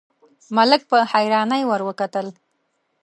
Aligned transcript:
ملک 0.57 0.81
په 0.91 0.97
حيرانۍ 1.11 1.61
ور 1.67 1.81
وکتل: 1.87 2.27